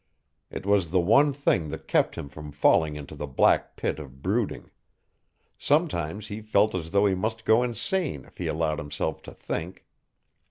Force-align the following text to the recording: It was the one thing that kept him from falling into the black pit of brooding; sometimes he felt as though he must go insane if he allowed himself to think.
It 0.49 0.65
was 0.65 0.89
the 0.89 0.99
one 0.99 1.31
thing 1.31 1.67
that 1.69 1.87
kept 1.87 2.17
him 2.17 2.27
from 2.27 2.51
falling 2.51 2.95
into 2.95 3.15
the 3.15 3.27
black 3.27 3.75
pit 3.75 3.99
of 3.99 4.23
brooding; 4.23 4.71
sometimes 5.59 6.25
he 6.25 6.41
felt 6.41 6.73
as 6.73 6.89
though 6.89 7.05
he 7.05 7.13
must 7.13 7.45
go 7.45 7.61
insane 7.61 8.25
if 8.25 8.39
he 8.39 8.47
allowed 8.47 8.79
himself 8.79 9.21
to 9.21 9.31
think. 9.31 9.85